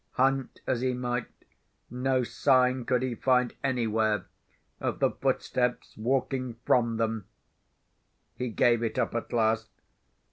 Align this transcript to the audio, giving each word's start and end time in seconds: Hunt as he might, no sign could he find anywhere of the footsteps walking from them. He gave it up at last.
Hunt 0.13 0.61
as 0.65 0.81
he 0.81 0.93
might, 0.95 1.27
no 1.91 2.23
sign 2.23 2.85
could 2.85 3.03
he 3.03 3.13
find 3.13 3.53
anywhere 3.63 4.25
of 4.79 4.97
the 4.99 5.11
footsteps 5.11 5.95
walking 5.95 6.55
from 6.65 6.97
them. 6.97 7.25
He 8.33 8.49
gave 8.49 8.81
it 8.81 8.97
up 8.97 9.13
at 9.13 9.31
last. 9.31 9.69